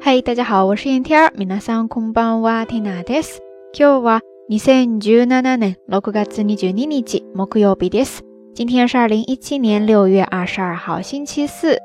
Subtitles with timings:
[0.00, 1.32] 嗨，大家好，我是燕天儿。
[1.36, 3.40] 皆さんこんばんは、ティナです。
[3.72, 8.22] 今日は二千十七年六月二十二日木曜日です。
[8.54, 11.78] 今天是二零一七年六月二十二号，星期四。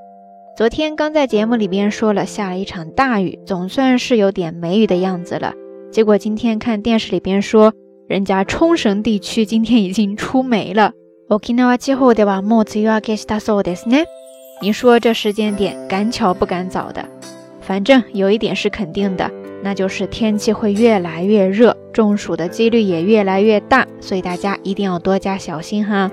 [0.55, 5.53] 昨天刚在节目里边说了下了一场大雨，总算是有点梅雨的样子了。
[5.91, 7.73] 结果今天看电视里边说，
[8.07, 10.91] 人家冲绳地区今天已经出梅了。
[11.29, 14.05] 沖縄地方ではもう梅雨明けしたそうですね。
[14.61, 17.05] 你说这时间点赶巧不赶早的？
[17.66, 19.28] 反正有一点是肯定的，
[19.60, 26.08] 那就是天气会越来越热，中暑的几率也越来越大，所以大家一定要多加小心哈。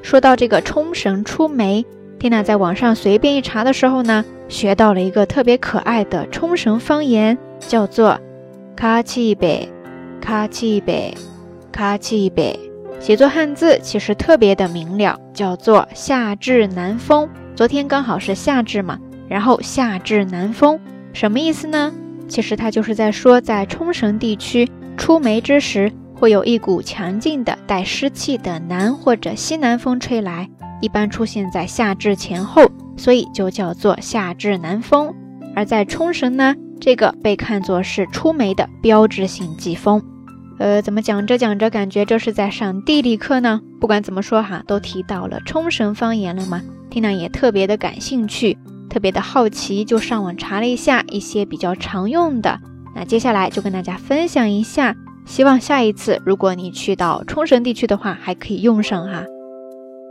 [0.00, 1.84] 说到这个冲绳出梅，
[2.18, 8.18] 缇娜在网上随便一查的时候呢，学到了一个特别可爱的冲绳方言，叫做
[8.74, 9.68] 卡奇贝，
[10.22, 11.14] 卡奇贝，
[11.70, 12.58] 卡奇贝。
[12.98, 17.28] 写作汉字其实特别的明了，叫做夏至南风。
[17.54, 18.98] 昨天刚好是夏至嘛。
[19.30, 20.80] 然后夏至南风
[21.12, 21.92] 什么意思呢？
[22.26, 30.50] 其实它就是在说，在冲绳地区出梅之时，会有一股强劲的带湿气的南或者西南风吹来，
[30.80, 35.14] 一般出现在夏至前后，所以就叫做夏至南风。
[35.54, 40.02] 而在冲绳呢，这个被看作是出梅的标志性季风。
[40.58, 43.60] 呃，怎么讲着讲着，感觉这是在上地理课呢？
[43.80, 48.58] 不管怎么说哈，都提到了冲绳方言了嘛，听娜也特别的感兴趣。
[48.90, 52.60] 特别的好奇，就上网查了一下一些比较常用的。
[52.94, 59.24] 那接下来就跟大家分享一下，希望下一次如果你去到冲绳地区的话，还可以用上哈。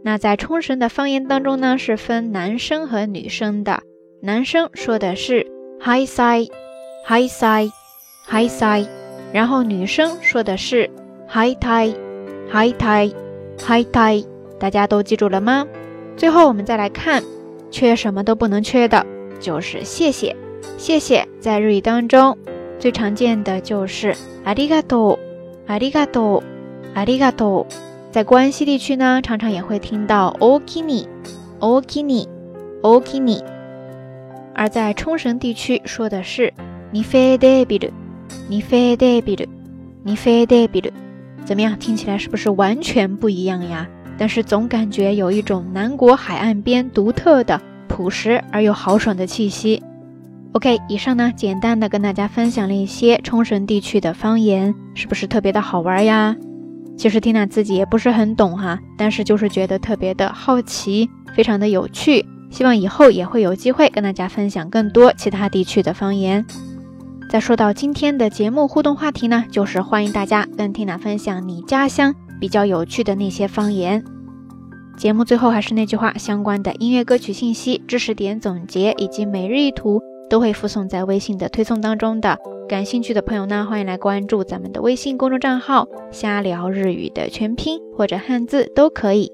[0.03, 3.83] 那在冲绳的方言当中呢，是分男生和女生的。
[4.21, 5.47] 男生说的是
[5.81, 6.49] hi sai
[7.07, 7.71] hi sai
[8.29, 8.87] hi sai，
[9.33, 10.91] 然后女生说的是
[11.29, 11.95] hi tai
[12.51, 13.13] hi tai
[13.59, 14.25] hi tai，
[14.59, 15.67] 大家都记住了吗？
[16.17, 17.23] 最后我们再来看，
[17.71, 19.07] 缺什么都不能缺的，
[19.41, 20.35] 就是谢谢。
[20.77, 22.37] 谢谢在日语当中。
[22.83, 25.19] 最常见的就是ありがとう、
[25.67, 26.43] ありがとう、
[26.95, 27.75] ありがとう。
[28.11, 31.09] 在关西地区呢，常常也会听到おきに、
[31.61, 32.29] おきに、
[32.83, 33.43] おきに。
[34.55, 36.53] 而在冲绳地区说的是
[36.93, 37.93] にフェデビル、
[38.49, 39.49] にフェデビル、
[40.05, 40.93] にフェデビル。
[41.45, 41.77] 怎么样？
[41.79, 43.89] 听起来是不是完全不一样呀？
[44.17, 49.83] 但是总感觉有一种南国海岸边独特的朴实而又豪爽的气息。
[50.54, 56.36] OK，以上呢，简单的跟大家分享了一些冲绳地区的方言，是不是特别的好玩呀？
[56.96, 62.24] 其实缇娜自己也不是很懂哈，但是就是觉得特别的好奇，非常的有趣。
[62.52, 66.46] 希望以后也会有机会跟大家分享更多其他地区的方言。
[67.32, 74.04] 再说到今天的节目互动话题呢，就是欢迎大家跟缇娜分享你家乡比较有趣的那些方言。
[74.98, 80.00] 节目最后还是那句话，相关的音乐歌曲信息、知识点总结以及每日一图。
[80.34, 82.40] 都会附送在微信的推送当中的。
[82.68, 89.32] 感兴趣的朋友呢，欢迎来关注咱们的微信公众账号“瞎聊日语”的全拼或者汉字都可以。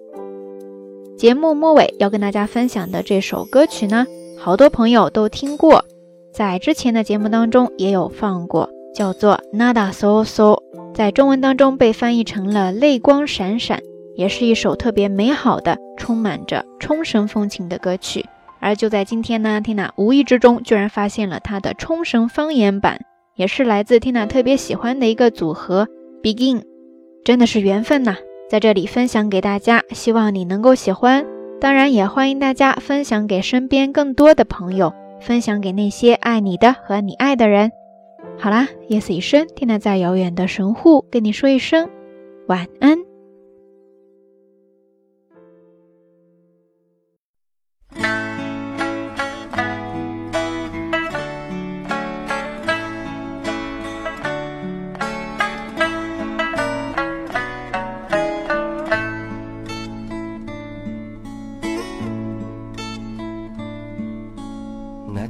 [1.17, 4.05] 节目末尾要跟大家分享的这首歌曲呢，
[4.37, 5.85] 好多朋友都听过，
[6.33, 10.61] 在之前的节目当中也有放过，叫做 Nada So So，
[10.93, 13.81] 在中文当中被翻译成了“泪光闪闪”，
[14.17, 18.25] 也是一首特别美好的、充满着冲绳风情的歌曲。
[18.59, 23.01] 而就在今天呢，Tina 无意之中居然发现了他的冲绳方言版，
[23.35, 25.87] 也是来自 Tina 特别喜欢的一个组合
[26.21, 26.63] Begin，
[27.23, 28.15] 真的是缘分呐！
[28.49, 31.25] 在这里分享给大家，希望你能够喜欢。
[31.61, 37.71] 当然也欢迎大家分享给身边更多的朋友，分享给那些爱你的和你爱的人。
[38.37, 41.89] 好啦，夜色已深，Tina 在遥远的神户跟你说一声
[42.47, 43.08] 晚安。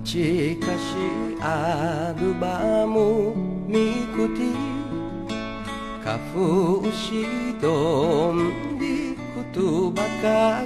[0.04, 0.94] しかし
[1.40, 3.34] アルバム
[3.66, 4.40] 見くて
[6.04, 7.26] かふし
[7.60, 10.64] どんりことばか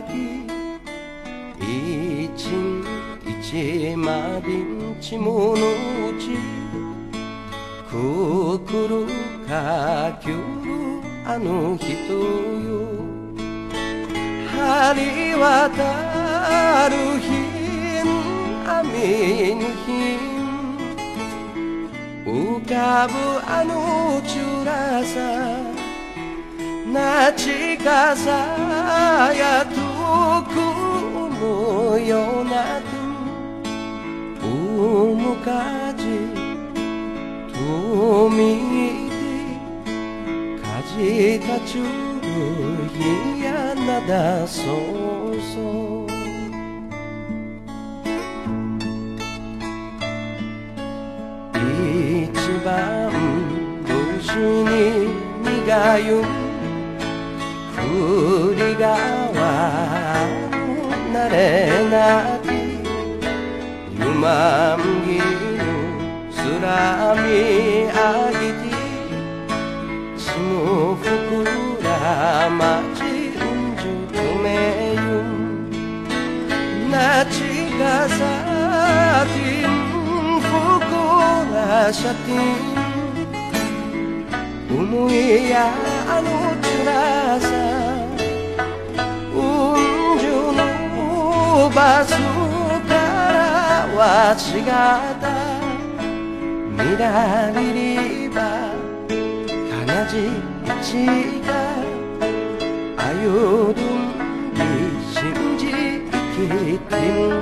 [18.65, 19.88] 雨の日
[22.25, 23.13] 浮かぶ
[23.45, 25.15] あのチラさ
[26.88, 28.30] なちかさ
[29.33, 29.75] やと
[30.50, 30.54] く
[31.18, 32.80] 思うような
[34.39, 34.48] と
[35.33, 36.04] うかじ
[37.54, 38.39] とみ
[39.09, 39.13] て
[40.62, 40.63] か
[40.98, 41.81] じたちゅ
[42.21, 42.27] る
[42.89, 46.02] ひやなだそうそう
[52.63, 53.89] 一番無
[54.21, 54.71] 事に
[55.44, 55.68] 苦
[56.00, 56.24] ゆ
[57.75, 57.75] 振
[58.56, 58.88] り川
[61.12, 61.36] 慣れ
[61.92, 61.94] な
[62.39, 62.48] き
[64.00, 65.62] ゆまんぎぬ
[66.31, 66.65] すら
[67.15, 67.19] み
[67.92, 67.98] あ
[68.31, 68.71] ぎて
[70.18, 71.89] ちむふくら
[72.50, 72.63] ま
[72.95, 74.48] ちうんじゅとめ
[74.95, 75.04] ゆ
[76.89, 76.95] な
[77.25, 77.36] ち
[77.77, 79.62] がさき
[81.73, 82.41] lasciati
[84.77, 85.65] umuia
[86.13, 87.65] a nutrasa
[89.45, 93.05] un giorno bazooka
[93.97, 95.35] wa chigata
[96.77, 98.49] miragiriba
[99.69, 100.27] kanaji
[100.85, 101.61] chiga
[103.07, 104.01] ayudum
[104.57, 104.71] ni
[105.13, 105.77] shinji
[106.33, 107.32] kikimu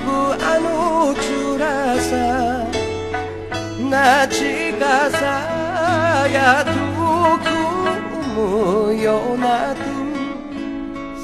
[0.00, 2.14] ぶあの辛さ
[3.90, 5.24] なちかさ
[6.32, 6.70] やと
[7.44, 7.46] く
[8.38, 9.80] 思うようなと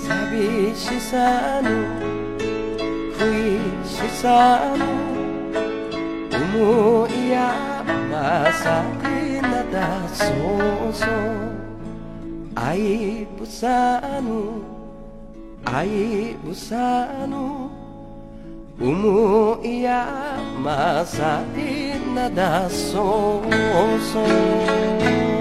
[0.07, 1.71] 寂しさの
[3.19, 3.21] 悔
[3.85, 3.91] し
[4.21, 4.85] さの
[6.37, 11.11] 思いやまさでなだそうそう。
[12.55, 14.63] 愛ぶさぬ
[15.65, 17.62] 愛ぶさぬ。
[18.83, 24.23] 思いやまさになだそうそ
[25.29, 25.32] う。